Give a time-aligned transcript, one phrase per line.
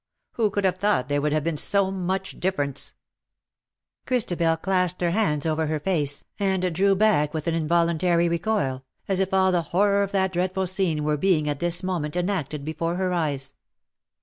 [0.31, 2.95] Who could have thought there would have been so much difference T'
[4.07, 8.83] Christabel clasped her hands over her face, and 296 drew back with an involuntary recoil,
[9.07, 12.65] as if all the horror of that dreadful scene were being at this moment enacted
[12.65, 13.53] before her eyes.